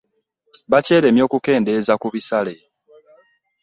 Bakyeremye 0.71 1.21
okukendeeza 1.27 1.93
ku 2.01 2.07
bisale. 2.13 2.53